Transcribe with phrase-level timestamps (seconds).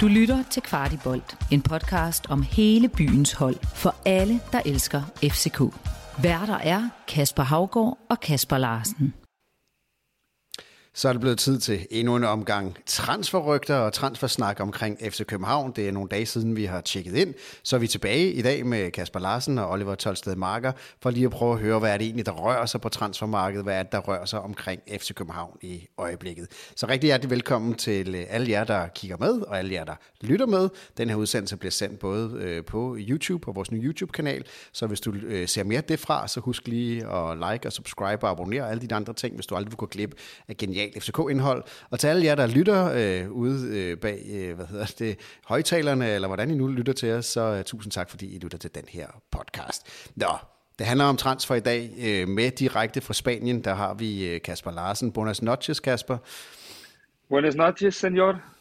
[0.00, 5.60] Du lytter til Kvartibolt, en podcast om hele byens hold for alle, der elsker FCK.
[6.22, 9.25] Værter er Kasper Havgård og Kasper Larsen.
[10.96, 15.72] Så er det blevet tid til endnu en omgang transferrygter og transfersnak omkring FC København.
[15.76, 17.34] Det er nogle dage siden, vi har tjekket ind.
[17.62, 20.72] Så er vi tilbage i dag med Kasper Larsen og Oliver Tolsted Marker,
[21.02, 23.64] for lige at prøve at høre, hvad er det egentlig, der rører sig på transfermarkedet,
[23.64, 26.48] hvad er det, der rører sig omkring FC København i øjeblikket.
[26.76, 29.94] Så rigtig hjertelig velkommen til øh, alle jer, der kigger med, og alle jer, der
[30.20, 30.68] lytter med.
[30.98, 35.00] Den her udsendelse bliver sendt både øh, på YouTube, og vores nye YouTube-kanal, så hvis
[35.00, 38.62] du øh, ser mere det fra, så husk lige at like og subscribe og abonnere
[38.62, 40.14] og alle de andre ting, hvis du aldrig vil gå glip
[40.48, 41.64] af genial genialt FCK-indhold.
[41.90, 46.10] Og til alle jer, der lytter øh, ude øh, bag øh, hvad hedder det, højtalerne,
[46.10, 48.74] eller hvordan I nu lytter til os, så øh, tusind tak, fordi I lytter til
[48.74, 50.10] den her podcast.
[50.16, 50.28] Nå,
[50.78, 51.90] det handler om transfer i dag.
[51.98, 55.12] Øh, med direkte fra Spanien, der har vi øh, Kasper Larsen.
[55.12, 56.18] Buenas noches, Kasper.
[57.28, 58.55] Buenas noches, senor.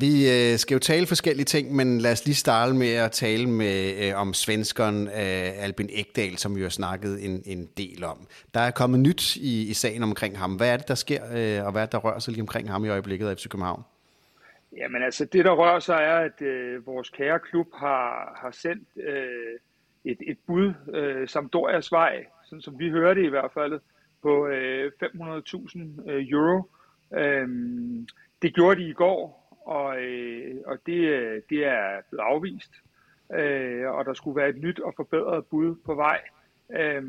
[0.00, 3.46] Vi øh, skal jo tale forskellige ting, men lad os lige starte med at tale
[3.46, 8.18] med øh, om svenskeren øh, Albin Ekdal, som vi har snakket en, en del om.
[8.54, 10.54] Der er kommet nyt i, i sagen omkring ham.
[10.54, 12.70] Hvad er det, der sker, øh, og hvad er det, der rører sig lige omkring
[12.70, 13.82] ham i øjeblikket af FC København?
[14.76, 18.88] Jamen altså, det der rører sig er, at øh, vores kære klub har, har sendt
[18.96, 19.58] øh,
[20.04, 23.80] et, et bud, øh, Sampdorias vej, sådan som vi hørte i hvert fald,
[24.22, 26.70] på øh, 500.000 øh, euro.
[27.16, 27.48] Øh,
[28.42, 32.72] det gjorde de i går, og, øh, og det, øh, det er blevet afvist.
[33.34, 36.20] Øh, og der skulle være et nyt og forbedret bud på vej
[36.70, 37.02] øh,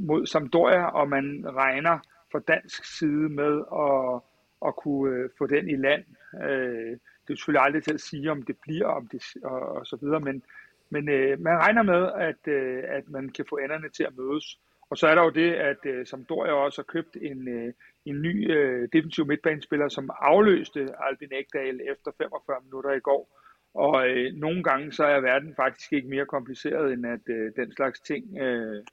[0.00, 1.98] mod Sampdoria, og man regner
[2.32, 4.20] fra dansk side med at,
[4.68, 6.04] at kunne øh, få den i land.
[6.42, 9.86] Øh, det er selvfølgelig aldrig til at sige, om det bliver, om det, og, og
[9.86, 10.42] så videre, men,
[10.90, 14.58] men øh, man regner med, at, øh, at man kan få enderne til at mødes.
[14.90, 17.72] Og så er der jo det, at øh, Sampdoria også har købt en, øh,
[18.04, 23.40] en ny øh, defensiv midtbanespiller, som afløste Albin Ekdal efter 45 minutter i går.
[23.74, 27.72] Og øh, nogle gange så er verden faktisk ikke mere kompliceret, end at øh, den
[27.72, 28.84] slags ting øh,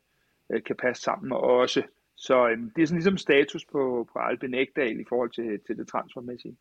[0.51, 1.83] øh, kan passe sammen også.
[2.17, 5.77] Så øh, det er sådan ligesom status på, på Albin Ekdal i forhold til, til
[5.77, 6.57] det transfermæssige.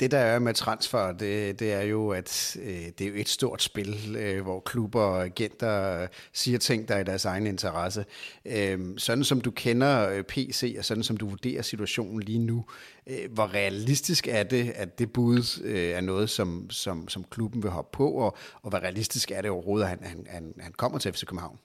[0.00, 3.28] Det der er med transfer, det, det er jo, at øh, det er jo et
[3.28, 7.46] stort spil, øh, hvor klubber og agenter øh, siger ting, der er i deres egen
[7.46, 8.04] interesse.
[8.44, 12.64] Øh, sådan som du kender øh, PC, og sådan som du vurderer situationen lige nu,
[13.06, 17.62] øh, hvor realistisk er det, at det bud øh, er noget, som, som, som klubben
[17.62, 20.72] vil hoppe på, og, og hvor realistisk er det overhovedet, at han, han, han, han
[20.72, 21.58] kommer til FC København?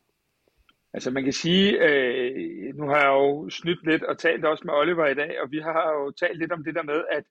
[0.95, 4.73] Altså man kan sige, øh, nu har jeg jo snydt lidt og talt også med
[4.73, 7.23] Oliver i dag, og vi har jo talt lidt om det der med, at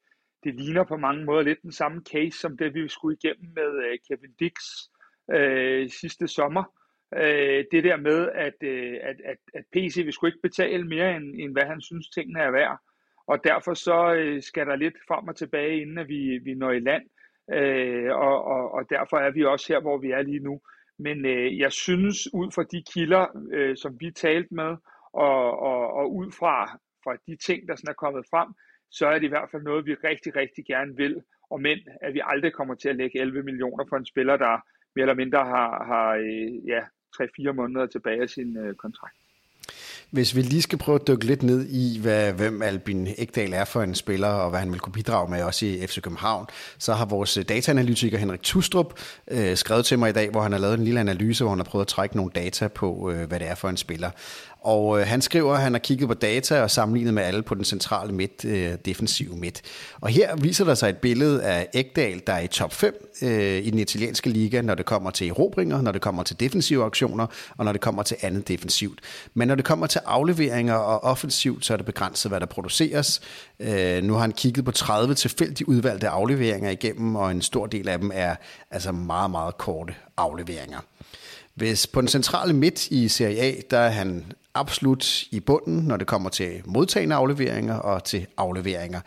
[0.45, 3.85] det ligner på mange måder lidt den samme case, som det vi skulle igennem med
[3.85, 4.55] øh, Kevin Dix
[5.35, 6.65] øh, sidste sommer.
[7.17, 11.17] Øh, det der med, at, øh, at, at, at PC vil skulle ikke betale mere,
[11.17, 12.79] end, end hvad han synes tingene er værd.
[13.27, 16.71] Og derfor så øh, skal der lidt frem og tilbage, inden at vi, vi når
[16.71, 17.03] i land.
[17.53, 20.61] Øh, og, og, og derfor er vi også her, hvor vi er lige nu.
[20.99, 24.77] Men øh, jeg synes, ud fra de kilder, øh, som vi talte med,
[25.13, 28.49] og, og, og ud fra, fra de ting, der sådan er kommet frem,
[28.91, 31.23] så er det i hvert fald noget, vi rigtig, rigtig gerne vil.
[31.51, 34.65] Og men, at vi aldrig kommer til at lægge 11 millioner for en spiller, der
[34.97, 36.81] mere eller mindre har, har øh, ja,
[37.17, 39.15] 3-4 måneder tilbage af sin øh, kontrakt.
[40.11, 43.65] Hvis vi lige skal prøve at dykke lidt ned i, hvad, hvem Albin Ekdal er
[43.65, 46.47] for en spiller, og hvad han vil kunne bidrage med også i FC København,
[46.79, 49.01] så har vores øh, dataanalytiker Henrik Tustrup
[49.31, 51.59] øh, skrevet til mig i dag, hvor han har lavet en lille analyse, hvor han
[51.59, 54.11] har prøvet at trække nogle data på, øh, hvad det er for en spiller.
[54.65, 57.55] Og øh, han skriver, at han har kigget på data og sammenlignet med alle på
[57.55, 59.63] den centrale midt, øh, defensive midt.
[60.01, 63.67] Og her viser der sig et billede af Ægdal, der er i top 5 øh,
[63.67, 67.27] i den italienske liga, når det kommer til erobringer, når det kommer til defensive aktioner,
[67.57, 69.01] og når det kommer til andet defensivt.
[69.35, 73.21] Men når det kommer til afleveringer og offensivt, så er det begrænset, hvad der produceres.
[73.61, 77.89] Øh, nu har han kigget på 30 tilfældigt udvalgte afleveringer igennem, og en stor del
[77.89, 78.37] af dem er
[78.71, 80.79] altså meget, meget korte afleveringer.
[81.55, 84.25] Hvis på den centrale midt i Serie A, der er han
[84.55, 89.01] absolut i bunden, når det kommer til modtagende afleveringer og til afleveringer.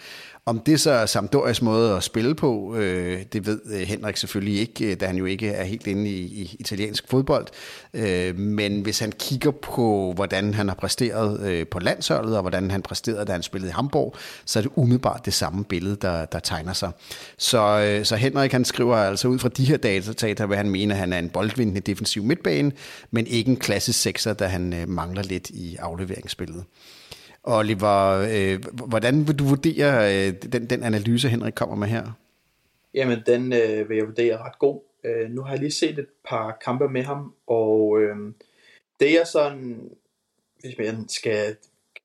[0.47, 4.59] Om det så er Sampdorias måde at spille på, øh, det ved øh, Henrik selvfølgelig
[4.59, 7.47] ikke, øh, da han jo ikke er helt inde i, i italiensk fodbold.
[7.93, 12.71] Øh, men hvis han kigger på, hvordan han har præsteret øh, på landsholdet, og hvordan
[12.71, 14.15] han præsterede, da han spillede i Hamburg,
[14.45, 16.91] så er det umiddelbart det samme billede, der, der tegner sig.
[17.37, 20.95] Så, øh, så Henrik han skriver altså ud fra de her data, hvad han mener,
[20.95, 22.71] han er en boldvindende defensiv midtbane,
[23.11, 26.65] men ikke en klassisk sekser, da han øh, mangler lidt i afleveringsspillet.
[27.43, 32.11] Oliver, øh, hvordan vil du vurdere øh, den, den analyse, Henrik kommer med her?
[32.93, 34.81] Jamen, den øh, vil jeg vurdere ret god.
[35.03, 38.15] Øh, nu har jeg lige set et par kampe med ham, og øh,
[38.99, 39.89] det er sådan,
[40.61, 41.55] hvis man skal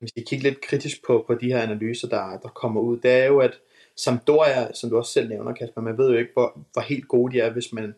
[0.03, 3.11] man vi kigge lidt kritisk på, på de her analyser, der, der kommer ud, det
[3.11, 3.59] er jo, at
[3.95, 7.33] Sampdoria, som du også selv nævner, Kasper, man ved jo ikke, hvor, hvor helt gode
[7.33, 7.95] de er, hvis man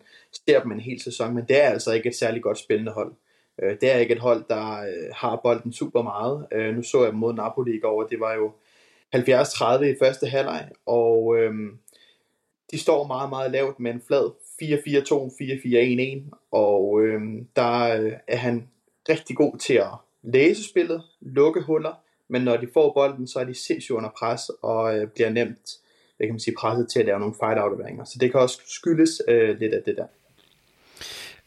[0.48, 3.14] ser dem en hel sæson, men det er altså ikke et særligt godt spændende hold.
[3.64, 6.48] Øh, det er ikke et hold, der øh, har bolden super meget.
[6.52, 8.52] Øh, nu så jeg mod Napoli i går, det var jo
[9.16, 11.54] 70-30 i første halvleg, og øh,
[12.72, 14.32] de står meget, meget lavt med en flad
[14.62, 17.22] 4-4-2, 4-4-1-1, og øh,
[17.56, 18.68] der øh, er han
[19.10, 19.92] rigtig god til at
[20.24, 21.94] læse spillet, lukke huller,
[22.28, 25.80] men når de får bolden, så er de sindssygt under pres, og øh, bliver nemt
[26.18, 28.04] hvad kan man sige, presset til at lave nogle fight-afleveringer.
[28.04, 30.08] Så det kan også skyldes øh, lidt af det der.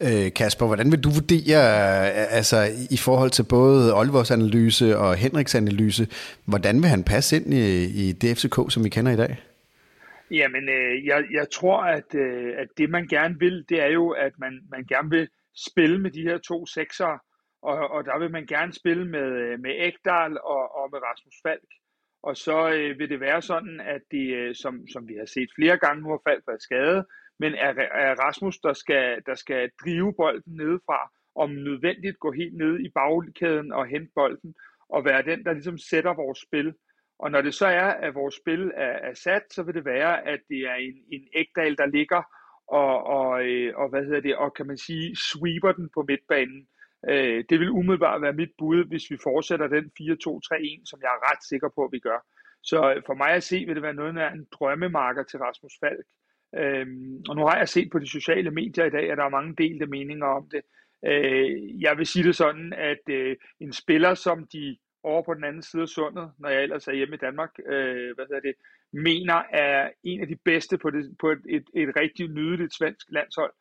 [0.07, 1.61] Øh, Kasper, hvordan vil du vurdere,
[2.09, 2.57] øh, altså
[2.91, 6.07] i forhold til både Olivers analyse og Henriks analyse,
[6.45, 7.65] hvordan vil han passe ind i,
[8.03, 9.33] i DFCK, som vi kender i dag?
[10.31, 14.09] Jamen, øh, jeg, jeg tror, at, øh, at det man gerne vil, det er jo,
[14.09, 15.27] at man, man gerne vil
[15.67, 17.23] spille med de her to sekser,
[17.61, 21.35] og, og der vil man gerne spille med, øh, med Ekdal og, og med Rasmus
[21.45, 21.69] Falk.
[22.23, 25.49] Og så øh, vil det være sådan, at det, øh, som, som vi har set
[25.55, 27.05] flere gange, nu har Falk været skadet,
[27.39, 27.73] men er,
[28.07, 32.89] er Rasmus, der skal, der skal drive bolden nedefra, om nødvendigt gå helt ned i
[32.95, 34.55] bagkæden og hente bolden,
[34.89, 36.73] og være den, der ligesom sætter vores spil.
[37.19, 40.27] Og når det så er, at vores spil er, er sat, så vil det være,
[40.27, 42.23] at det er en, en ægdal, der ligger
[42.67, 46.67] og, og, øh, og, hvad hedder det, og kan man sige, sweeper den på midtbanen.
[47.09, 51.31] Øh, det vil umiddelbart være mit bud, hvis vi fortsætter den 4-2-3-1, som jeg er
[51.31, 52.19] ret sikker på, at vi gør.
[52.63, 56.05] Så for mig at se, vil det være noget af en drømmemarker til Rasmus Falk.
[56.55, 59.29] Øhm, og nu har jeg set på de sociale medier i dag, at der er
[59.29, 60.61] mange delte meninger om det.
[61.05, 65.43] Øh, jeg vil sige det sådan, at øh, en spiller, som de over på den
[65.43, 68.55] anden side af sundet, når jeg ellers er hjemme i Danmark, øh, hvad hedder det,
[68.91, 73.07] mener er en af de bedste på, det, på et, et, et rigtig nydeligt svensk
[73.09, 73.53] landshold.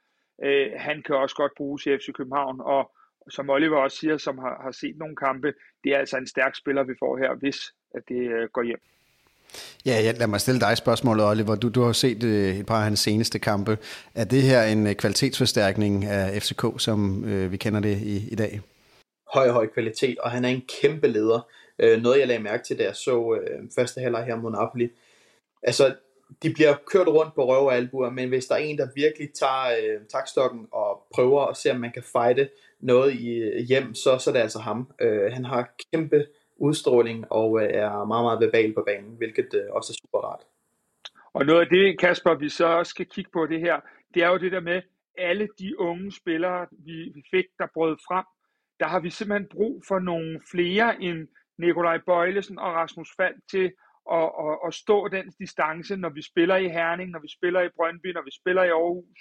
[0.45, 2.93] Øh, han kan også godt bruges i FC København, og
[3.31, 6.55] som Oliver også siger, som har, har set nogle kampe, det er altså en stærk
[6.57, 8.81] spiller, vi får her, hvis at det øh, går hjem.
[9.87, 11.55] Ja, ja, lad mig stille dig spørgsmålet, Oliver.
[11.55, 13.79] Du, du har set øh, et par af hans seneste kampe.
[14.15, 18.35] Er det her en øh, kvalitetsforstærkning af FCK, som øh, vi kender det i, i
[18.35, 18.61] dag?
[19.35, 21.47] Høj, høj kvalitet, og han er en kæmpe leder.
[21.79, 24.89] Øh, noget, jeg lagde mærke til, da jeg så øh, første halvleg her mod Napoli.
[25.63, 25.95] Altså,
[26.43, 29.29] de bliver kørt rundt på røv og albuer, men hvis der er en, der virkelig
[29.35, 32.49] tager øh, takstokken og prøver at se, om man kan fighte
[32.81, 34.89] noget i, øh, hjem, så, så er det altså ham.
[35.01, 36.27] Øh, han har kæmpe
[36.59, 40.45] udstråling og øh, er meget, meget verbal på banen, hvilket øh, også er super rart.
[41.33, 43.81] Og noget af det, Kasper, vi så også skal kigge på det her,
[44.15, 44.83] det er jo det der med,
[45.19, 48.25] alle de unge spillere, vi, vi fik, der brød frem,
[48.81, 51.29] der har vi simpelthen brug for nogle flere end
[51.59, 53.73] Nikolaj Bøjlesen og Rasmus Falk til
[54.13, 57.69] at, at, at stå den distance, når vi spiller i Herning, når vi spiller i
[57.77, 59.21] Brøndby, når vi spiller i Aarhus.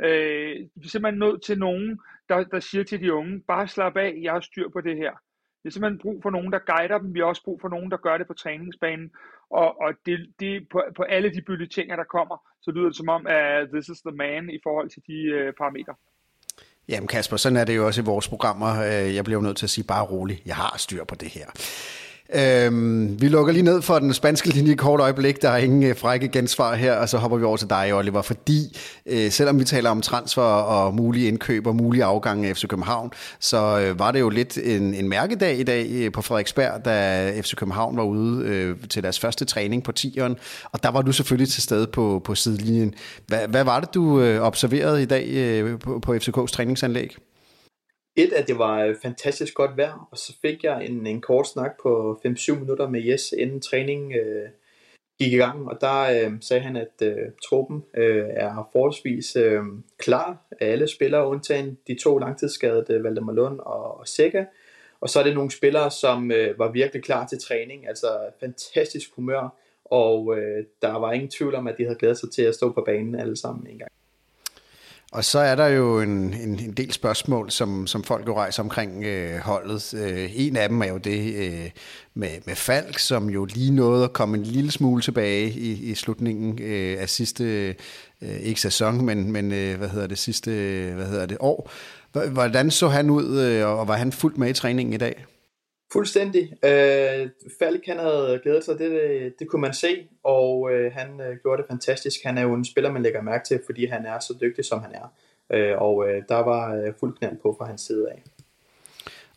[0.00, 3.96] Øh, vi er simpelthen nødt til nogen, der, der siger til de unge, bare slap
[3.96, 5.12] af, jeg har styr på det her.
[5.64, 7.14] Vi har simpelthen brug for nogen, der guider dem.
[7.14, 9.10] Vi har også brug for nogen, der gør det på træningsbanen.
[9.50, 13.08] Og, og det, det, på, på alle de bulletiner, der kommer, så lyder det som
[13.08, 15.94] om, at this is the man i forhold til de uh, parametre.
[16.88, 18.70] Jamen Kasper, sådan er det jo også i vores programmer.
[18.82, 21.28] Øh, jeg bliver jo nødt til at sige bare roligt, jeg har styr på det
[21.28, 21.46] her.
[22.32, 25.42] Øhm, vi lukker lige ned for den spanske linje i kort øjeblik.
[25.42, 28.22] Der er ingen øh, frække gensvar her, og så hopper vi over til dig, Oliver.
[28.22, 32.66] Fordi øh, selvom vi taler om transfer og mulige indkøb og mulige afgange af FC
[32.66, 33.10] København,
[33.40, 37.40] så øh, var det jo lidt en, en mærkedag i dag øh, på Frederiksberg, da
[37.40, 40.34] FC København var ude øh, til deres første træning på 10'eren.
[40.72, 42.94] Og der var du selvfølgelig til stede på, på sidelinjen.
[43.26, 47.16] Hvad, hvad var det, du øh, observerede i dag øh, på, på FCK's træningsanlæg?
[48.16, 51.48] Et, at det var øh, fantastisk godt vejr, og så fik jeg en, en kort
[51.48, 54.48] snak på 5-7 minutter med Jes, inden træningen øh,
[55.18, 59.62] gik i gang, og der øh, sagde han, at øh, truppen øh, er forholdsvis øh,
[59.98, 60.46] klar.
[60.60, 64.46] Af alle spillere, undtagen de to langtidsskadede, Valdemar Lund og, og Sække,
[65.00, 68.08] og så er det nogle spillere, som øh, var virkelig klar til træning, altså
[68.40, 72.42] fantastisk humør, og øh, der var ingen tvivl om, at de havde glædet sig til
[72.42, 73.90] at stå på banen alle sammen en gang.
[75.14, 78.62] Og så er der jo en, en, en del spørgsmål, som, som folk jo rejser
[78.62, 79.94] omkring øh, holdet.
[79.94, 81.70] Øh, en af dem er jo det øh,
[82.14, 85.94] med, med Falk, som jo lige nåede at komme en lille smule tilbage i, i
[85.94, 87.44] slutningen øh, af sidste,
[88.22, 90.50] øh, ikke sæson, men, men øh, hvad hedder det, sidste
[90.94, 91.70] hvad hedder det, år.
[92.12, 95.24] Hvordan så han ud, øh, og var han fuldt med i træningen i dag?
[95.94, 96.42] Fuldstændig.
[96.64, 101.20] Øh, Falk han havde glædet sig, det, det, det kunne man se, og øh, han
[101.20, 102.20] øh, gjorde det fantastisk.
[102.24, 104.82] Han er jo en spiller, man lægger mærke til, fordi han er så dygtig, som
[104.82, 105.12] han er.
[105.52, 108.22] Øh, og øh, der var øh, fuld knald på fra hans side af.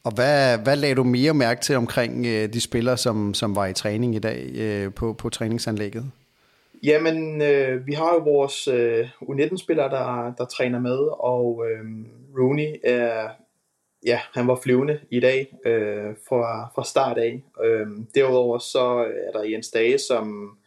[0.03, 3.65] Og hvad, hvad lagde du mere mærke til omkring øh, de spillere, som, som var
[3.65, 6.11] i træning i dag øh, på, på træningsanlægget?
[6.83, 11.85] Jamen, øh, vi har jo vores øh, U19-spillere, der, der træner med, og øh,
[12.39, 13.27] Rooney er
[14.05, 17.43] ja, han var flyvende i dag øh, fra, fra start af.
[17.63, 18.85] Øh, derudover så
[19.27, 20.57] er der Jens Dage, som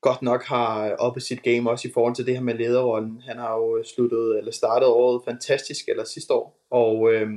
[0.00, 3.22] godt nok har oppe sit game også i forhold til det her med lederrollen.
[3.26, 7.28] Han har jo sluttet, eller startet året fantastisk, eller sidste år, og øh,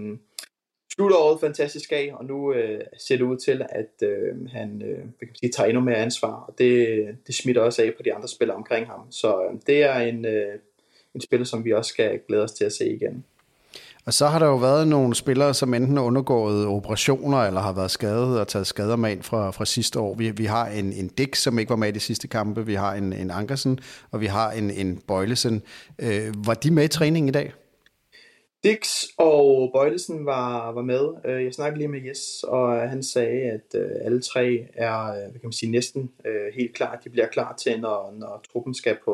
[0.95, 4.97] slutter året fantastisk af, og nu øh, ser det ud til, at øh, han øh,
[4.97, 8.13] kan man sige, tager endnu mere ansvar, og det, det smitter også af på de
[8.13, 9.11] andre spillere omkring ham.
[9.11, 10.59] Så øh, det er en, øh,
[11.15, 13.25] en spiller, som vi også skal glæde os til at se igen.
[14.05, 17.73] Og så har der jo været nogle spillere, som enten har undergået operationer, eller har
[17.73, 20.15] været skadet og taget skader med ind fra, fra sidste år.
[20.15, 22.65] Vi, vi har en, en Dick, som ikke var med i de sidste kampe.
[22.65, 23.79] Vi har en, en Ankersen,
[24.11, 25.61] og vi har en, en Bøjlesen.
[25.99, 27.53] Øh, var de med i træning i dag?
[28.63, 31.07] Dix og Bøjlesen var, var med.
[31.25, 35.13] Øh, jeg snakkede lige med Jes, og han sagde, at øh, alle tre er øh,
[35.13, 36.11] hvad kan man sige, næsten
[36.55, 37.01] helt klar.
[37.03, 39.11] De bliver klar til, når, når truppen skal på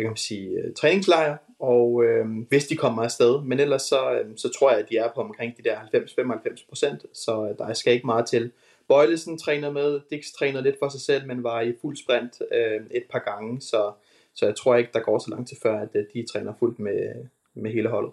[0.00, 3.42] hvad kan man sige, øh, træningslejr, og øh, hvis de kommer afsted.
[3.42, 6.68] Men ellers så, øh, så tror jeg, at de er på omkring de der 90-95
[6.68, 8.52] procent, så øh, der skal ikke meget til.
[8.88, 12.80] Bøjlesen træner med, Dix træner lidt for sig selv, men var i fuld sprint øh,
[12.90, 13.92] et par gange, så,
[14.34, 16.78] så jeg tror ikke, der går så langt til før, at øh, de træner fuldt
[16.78, 17.14] med,
[17.54, 18.12] med hele holdet.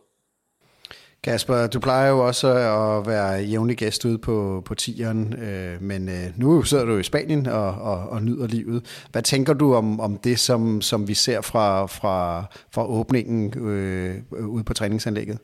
[1.27, 6.09] Kasper, du plejer jo også at være jævnlig gæst ude på, på tieren, øh, men
[6.09, 9.07] øh, nu sidder du i Spanien og, og, og nyder livet.
[9.11, 12.41] Hvad tænker du om, om det, som, som vi ser fra, fra,
[12.73, 14.15] fra åbningen øh,
[14.47, 15.39] ude på træningsanlægget?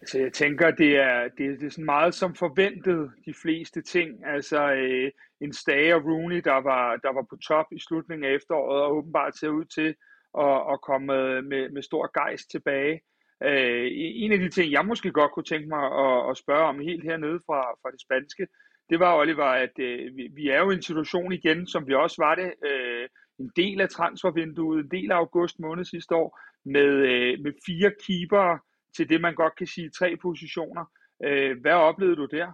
[0.00, 3.82] Altså, jeg tænker, det er, det, er, det er sådan meget som forventet, de fleste
[3.82, 4.08] ting.
[4.26, 8.34] Altså, øh, en Stage og Rooney, der var, der var på top i slutningen af
[8.34, 9.94] efteråret, og åbenbart ser ud til
[10.38, 11.06] at, at komme
[11.42, 13.00] med, med stor gejst tilbage.
[13.44, 16.80] Øh, en af de ting, jeg måske godt kunne tænke mig at, at spørge om
[16.80, 18.46] helt hernede fra, fra det spanske,
[18.90, 21.94] det var, Oliver, at øh, vi, vi er jo i en situation igen, som vi
[21.94, 23.08] også var det, øh,
[23.38, 27.92] en del af transfervinduet, en del af august måned sidste år, med, øh, med fire
[28.06, 28.58] keepere
[28.96, 30.84] til det, man godt kan sige tre positioner.
[31.24, 32.48] Øh, hvad oplevede du der?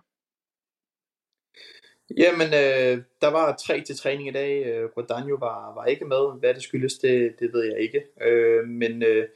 [2.16, 4.66] Jamen, øh, der var tre til træning i dag.
[4.66, 4.82] Øh,
[5.40, 6.40] var, var ikke med.
[6.40, 8.04] Hvad det skyldes, det, det ved jeg ikke.
[8.22, 9.28] Øh, men øh,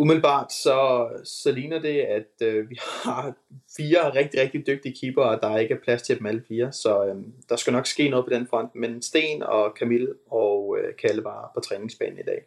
[0.00, 3.34] Umiddelbart så, så ligner det, at øh, vi har
[3.76, 7.06] fire rigtig, rigtig dygtige keeper, og der er ikke plads til dem alle fire, så
[7.06, 7.16] øh,
[7.48, 8.74] der skal nok ske noget på den front.
[8.74, 12.44] Men Sten og Camille og øh, Kalle var på træningsbanen i dag.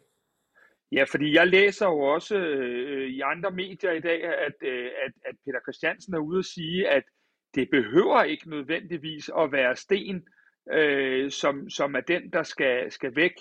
[0.92, 5.12] Ja, fordi jeg læser jo også øh, i andre medier i dag, at, øh, at,
[5.24, 7.02] at Peter Christiansen er ude at sige, at
[7.54, 10.24] det behøver ikke nødvendigvis at være Sten,
[10.72, 13.32] øh, som, som er den, der skal, skal væk.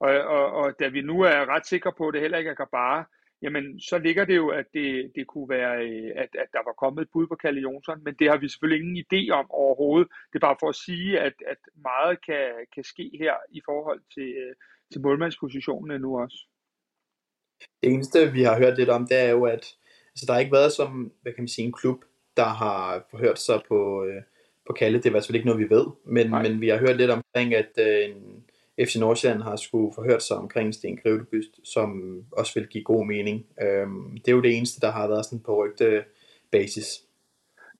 [0.00, 2.54] Og, og, og da vi nu er ret sikre på, at det heller ikke er
[2.54, 3.08] Gabara,
[3.42, 6.74] jamen så ligger det jo, at det, det kunne være, øh, at, at der var
[6.82, 10.08] kommet et bud på Kalle Jonsson, men det har vi selvfølgelig ingen idé om overhovedet.
[10.32, 14.00] Det er bare for at sige, at, at meget kan, kan ske her i forhold
[14.14, 14.54] til, øh,
[14.92, 16.38] til målmandspositionen nu også.
[17.82, 19.64] Det eneste, vi har hørt lidt om, det er jo, at
[20.12, 22.04] altså, der har ikke været som, hvad kan man sige, en klub,
[22.36, 24.22] der har forhørt sig på, øh,
[24.66, 24.98] på Kalle.
[24.98, 27.54] Det er hvert fald ikke noget, vi ved, men, men vi har hørt lidt omkring,
[27.54, 28.39] at øh, en,
[28.86, 31.90] FC Nordsjælland har skulle forhørt sig omkring Sten Grevlebyst, som
[32.32, 33.46] også vil give god mening.
[33.62, 36.04] Øhm, det er jo det eneste, der har været sådan på rygte
[36.52, 36.86] basis.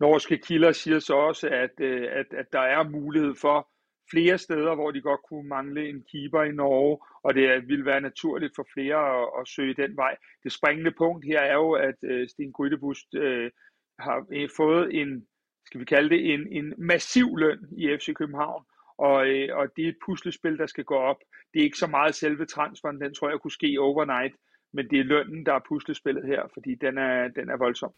[0.00, 3.68] Norske kilder siger så også, at, øh, at, at der er mulighed for
[4.10, 8.00] flere steder, hvor de godt kunne mangle en keeper i Norge, og det vil være
[8.00, 10.16] naturligt for flere at, at søge den vej.
[10.44, 13.50] Det springende punkt her er jo, at øh, Sten Grydebust øh,
[13.98, 15.26] har øh, fået en,
[15.66, 18.64] skal vi kalde det, en, en massiv løn i FC København,
[19.00, 21.20] og, øh, og det er et puslespil, der skal gå op.
[21.52, 24.34] Det er ikke så meget selve transferen, den tror jeg kunne ske overnight,
[24.72, 27.92] men det er lønnen, der er puslespillet her, fordi den er, den er voldsom.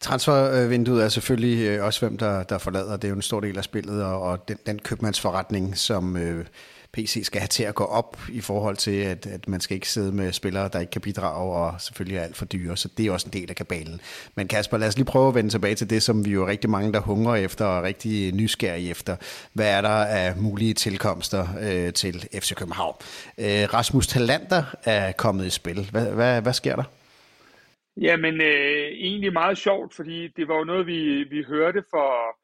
[0.00, 2.96] Transfervinduet er selvfølgelig øh, også hvem, der, der forlader.
[2.96, 6.44] Det er jo en stor del af spillet, og, og den, den købmandsforretning, som øh,
[6.92, 9.88] PC skal have til at gå op i forhold til, at, at man skal ikke
[9.88, 13.06] sidde med spillere, der ikke kan bidrage, og selvfølgelig er alt for dyre, så det
[13.06, 14.00] er også en del af kabalen.
[14.34, 16.46] Men Kasper, lad os lige prøve at vende tilbage til det, som vi jo er
[16.46, 19.16] rigtig mange, der hungrer efter, og rigtig nysgerrige efter.
[19.52, 22.94] Hvad er der af mulige tilkomster øh, til FC København?
[23.38, 25.88] Øh, Rasmus Talander er kommet i spil.
[25.90, 26.84] Hvad, hvad, hvad sker der?
[28.00, 32.36] Jamen, øh, egentlig meget sjovt, fordi det var jo noget, vi, vi hørte for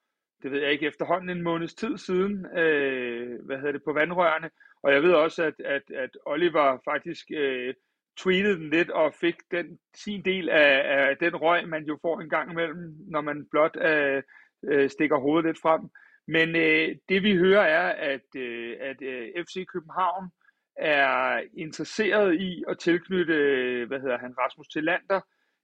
[0.42, 4.50] det ved jeg ikke, efterhånden en måneds tid siden, øh, hvad hedder det, på vandrørene.
[4.82, 7.74] Og jeg ved også, at, at, at Oliver faktisk øh,
[8.18, 12.20] tweetede den lidt og fik den, sin del af, af den røg, man jo får
[12.20, 14.22] en gang imellem, når man blot øh,
[14.64, 15.80] øh, stikker hovedet lidt frem.
[16.28, 20.30] Men øh, det vi hører er, at, øh, at øh, FC København
[20.76, 25.20] er interesseret i at tilknytte, øh, hvad hedder han, Rasmus Tillander,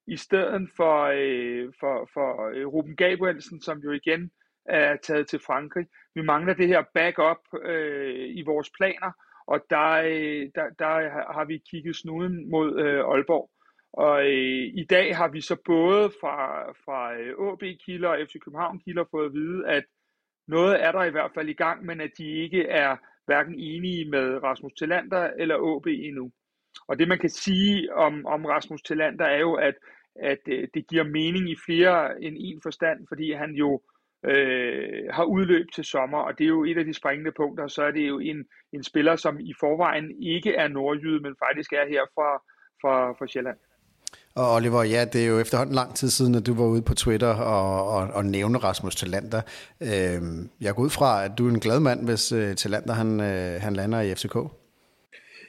[0.06, 4.30] i stedet for, øh, for, for øh, Ruben Gabrielsen, som jo igen
[4.66, 5.86] er taget til Frankrig.
[6.14, 9.12] Vi mangler det her backup øh, i vores planer,
[9.46, 10.92] og der, øh, der, der
[11.32, 13.50] har vi kigget snuden mod øh, Aalborg.
[13.92, 18.80] Og øh, i dag har vi så både fra, fra øh, AB-kilder og FC København
[18.80, 19.84] Kilder fået at vide, at
[20.48, 24.10] noget er der i hvert fald i gang, men at de ikke er hverken enige
[24.10, 26.32] med Rasmus Tillander eller AB endnu.
[26.88, 29.74] Og det man kan sige om, om Rasmus Tillander er jo, at,
[30.16, 33.80] at øh, det giver mening i flere end en forstand, fordi han jo
[34.26, 37.82] øh, har udløb til sommer, og det er jo et af de springende punkter, så
[37.82, 41.88] er det jo en, en spiller, som i forvejen ikke er nordjyde, men faktisk er
[41.88, 42.42] her fra,
[42.82, 43.58] fra, fra Sjælland.
[44.34, 46.94] Og Oliver, ja, det er jo efterhånden lang tid siden, at du var ude på
[46.94, 49.42] Twitter og, og, og nævne Rasmus Talander.
[49.80, 52.92] Øhm, jeg går ud fra, at du er en glad mand, hvis øh, uh, Talander
[52.92, 54.36] han, uh, han lander i FCK.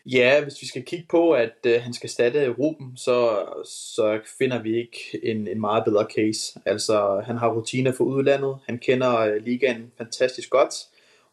[0.06, 4.62] Ja, hvis vi skal kigge på, at øh, han skal statte Ruben, så, så finder
[4.62, 6.60] vi ikke en, en meget bedre case.
[6.66, 10.74] Altså, han har rutiner for udlandet, han kender øh, ligaen fantastisk godt,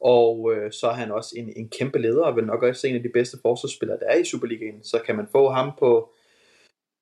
[0.00, 2.95] og øh, så er han også en, en kæmpe leder, og vil nok også en
[2.95, 4.83] af de bedste forsvarsspillere, der er i Superligaen.
[4.83, 6.11] Så kan man få ham på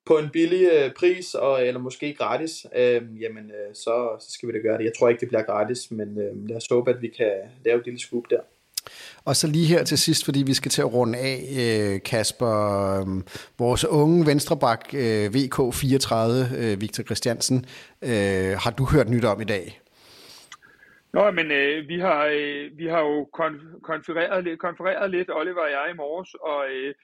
[0.06, 4.48] på en billig øh, pris, og, eller måske gratis, øh, jamen øh, så, så skal
[4.48, 4.84] vi da gøre det.
[4.84, 7.32] Jeg tror ikke, det bliver gratis, men øh, lad os håbe, at vi kan
[7.64, 8.40] lave et lille scoop der.
[9.24, 12.54] Og så lige her til sidst, fordi vi skal til at runde af, øh, Kasper,
[13.00, 13.26] øhm,
[13.58, 16.14] vores unge venstrebak øh, VK34,
[16.58, 17.66] øh, Victor Christiansen,
[18.62, 19.80] har du hørt nyt om i dag?
[21.12, 25.70] Nå, men øh, vi, har, øh, vi har jo kon- konfereret, konfereret lidt, Oliver og
[25.70, 26.94] jeg i morges, og øh,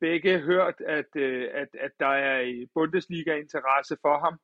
[0.00, 4.38] begge hørt, at, øh, at, at der er Bundesliga-interesse for ham.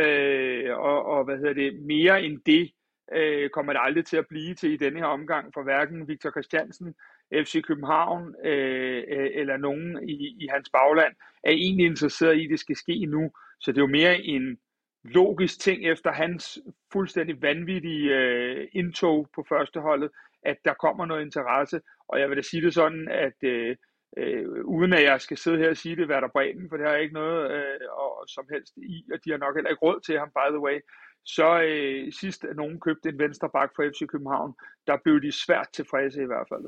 [0.00, 2.70] Øh, og, og hvad hedder det, mere end det
[3.12, 6.30] øh, kommer det aldrig til at blive til i denne her omgang for hverken Victor
[6.30, 6.94] Christiansen,
[7.34, 12.50] FC København øh, øh, eller nogen i, i hans bagland er egentlig interesseret i, at
[12.50, 13.30] det skal ske nu.
[13.60, 14.58] Så det er jo mere en
[15.04, 16.58] logisk ting efter hans
[16.92, 20.10] fuldstændig vanvittige øh, indtog på førsteholdet,
[20.42, 21.80] at der kommer noget interesse.
[22.08, 23.76] Og jeg vil da sige det sådan, at øh,
[24.16, 26.86] øh, uden at jeg skal sidde her og sige det, hvad der Bremen, for det
[26.86, 29.84] har jeg ikke noget øh, og, som helst i, og de har nok heller ikke
[29.86, 30.78] råd til ham, by the way.
[31.24, 34.54] Så øh, sidst, at nogen købte en venstre bak for FC København,
[34.86, 36.64] der blev de svært tilfredse i hvert fald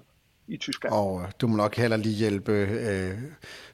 [0.48, 0.94] i Tyskland.
[0.94, 3.14] Og du må nok heller lige hjælpe øh,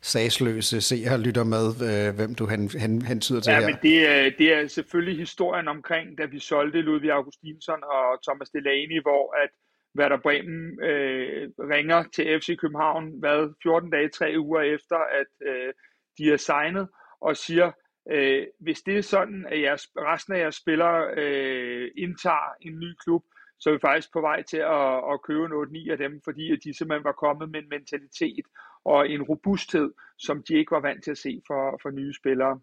[0.00, 3.66] sagsløse seere lytter med, øh, hvem du hen, hen, hentyder til ja, her.
[3.66, 8.50] Men det, er, det er selvfølgelig historien omkring, da vi solgte Ludvig Augustinsson og Thomas
[8.50, 9.50] Delaney, hvor at
[9.98, 15.72] Werder Bremen øh, ringer til FC København, hvad, 14 dage, 3 uger efter, at øh,
[16.18, 16.88] de er signet,
[17.20, 17.72] og siger,
[18.10, 22.94] øh, hvis det er sådan, at jeres, resten af jeres spillere øh, indtager en ny
[23.04, 23.24] klub,
[23.58, 26.52] så er vi faktisk på vej til at, at købe en 8-9 af dem, fordi
[26.52, 28.46] at de simpelthen var kommet med en mentalitet
[28.84, 32.60] og en robusthed, som de ikke var vant til at se for, for nye spillere.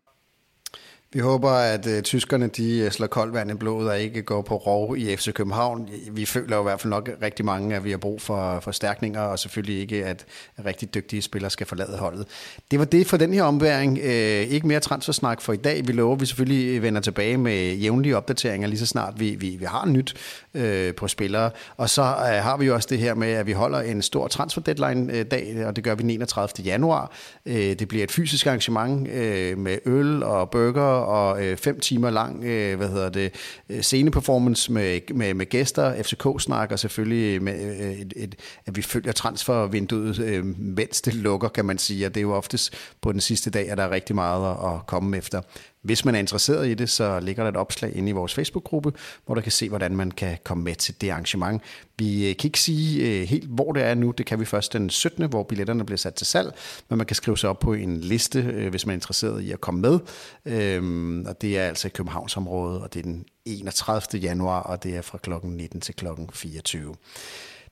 [1.13, 4.41] Vi håber, at uh, tyskerne de øh, slår koldt vand i blodet og ikke går
[4.41, 5.89] på rov i FC København.
[6.11, 9.21] Vi føler jo i hvert fald nok rigtig mange, at vi har brug for forstærkninger,
[9.21, 10.25] og selvfølgelig ikke, at
[10.65, 12.27] rigtig dygtige spillere skal forlade holdet.
[12.71, 13.99] Det var det for den her omværing.
[13.99, 15.87] Uh, øh, ikke mere transfersnak for i dag.
[15.87, 19.49] Vi lover, at vi selvfølgelig vender tilbage med jævnlige opdateringer, lige så snart vi, vi,
[19.49, 20.15] vi har nyt
[20.53, 21.51] uh, på spillere.
[21.77, 24.27] Og så uh, har vi jo også det her med, at vi holder en stor
[24.27, 26.65] transfer deadline dag, og det gør vi den 31.
[26.65, 27.11] januar.
[27.45, 32.09] Uh, det bliver et fysisk arrangement uh, med øl og burger og øh, fem timer
[32.09, 33.33] lang øh, hvad hedder det,
[33.69, 38.35] øh, sceneperformance med, med, med gæster, FCK-snak og selvfølgelig med, øh, et, et,
[38.65, 42.33] at vi følger transfervinduet, øh, mens det lukker, kan man sige, og det er jo
[42.33, 45.41] oftest på den sidste dag, at der er rigtig meget at, at komme efter.
[45.83, 48.93] Hvis man er interesseret i det, så ligger der et opslag inde i vores Facebook-gruppe,
[49.25, 51.61] hvor du kan se, hvordan man kan komme med til det arrangement.
[51.97, 54.11] Vi øh, kan ikke sige øh, helt, hvor det er nu.
[54.11, 56.55] Det kan vi først den 17., hvor billetterne bliver sat til salg,
[56.89, 59.51] men man kan skrive sig op på en liste, øh, hvis man er interesseret i
[59.51, 59.99] at komme med.
[60.45, 64.21] Øhm, og det er altså i Københavnsområdet, og det er den 31.
[64.21, 66.95] januar, og det er fra klokken 19 til klokken 24.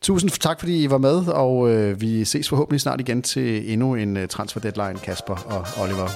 [0.02, 1.70] Tusind tak, fordi I var med, og
[2.02, 6.10] vi ses forhåbentlig snart igen til endnu en transfer deadline, Kasper og Oliver.